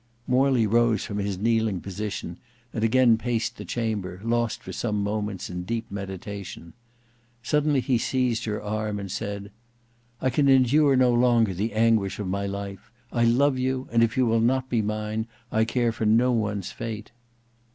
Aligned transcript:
Morley 0.25 0.65
rose 0.65 1.03
from 1.05 1.19
his 1.19 1.37
kneeling 1.37 1.79
position, 1.79 2.37
and 2.73 2.83
again 2.83 3.19
paced 3.19 3.57
the 3.57 3.63
chamber, 3.65 4.19
lost 4.23 4.63
for 4.63 4.73
some 4.73 4.99
moments 5.03 5.47
in 5.47 5.61
deep 5.61 5.85
meditation. 5.91 6.73
Suddenly 7.43 7.81
he 7.81 7.99
seized 7.99 8.45
her 8.45 8.59
arm, 8.59 8.99
and 8.99 9.11
said, 9.11 9.51
"I 10.19 10.31
can 10.31 10.49
endure 10.49 10.95
no 10.95 11.13
longer 11.13 11.53
the 11.53 11.73
anguish 11.73 12.17
of 12.17 12.25
my 12.27 12.47
life: 12.47 12.89
I 13.11 13.25
love 13.25 13.59
you, 13.59 13.87
and 13.91 14.01
if 14.01 14.17
you 14.17 14.25
will 14.25 14.41
not 14.41 14.69
be 14.71 14.81
mine, 14.81 15.27
I 15.51 15.65
care 15.65 15.91
for 15.91 16.07
no 16.07 16.31
one's 16.31 16.71
fate." 16.71 17.11